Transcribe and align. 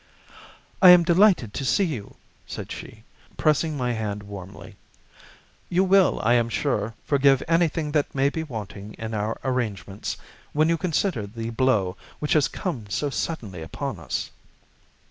"I 0.81 0.89
am 0.89 1.03
delighted 1.03 1.53
to 1.53 1.63
see 1.63 1.83
you," 1.83 2.15
said 2.47 2.71
she, 2.71 3.03
pressing 3.37 3.77
my 3.77 3.93
hand 3.93 4.23
warmly. 4.23 4.75
"You 5.69 5.83
will, 5.83 6.19
I 6.23 6.33
am 6.33 6.49
sure, 6.49 6.95
forgive 7.05 7.43
anything 7.47 7.91
that 7.91 8.15
may 8.15 8.31
be 8.31 8.41
wanting 8.41 8.93
in 8.95 9.13
our 9.13 9.37
arrangements, 9.43 10.17
when 10.53 10.69
you 10.69 10.77
consider 10.79 11.27
the 11.27 11.51
blow 11.51 11.97
which 12.17 12.33
has 12.33 12.47
come 12.47 12.89
so 12.89 13.11
suddenly 13.11 13.61
upon 13.61 13.99
us." 13.99 14.31